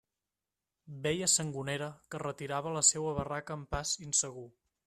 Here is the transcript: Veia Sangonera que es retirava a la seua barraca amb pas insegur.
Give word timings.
Veia 1.03 1.27
Sangonera 1.33 1.91
que 2.09 2.21
es 2.21 2.25
retirava 2.25 2.73
a 2.73 2.75
la 2.79 2.85
seua 2.91 3.15
barraca 3.23 3.59
amb 3.59 3.73
pas 3.77 3.97
insegur. 4.11 4.49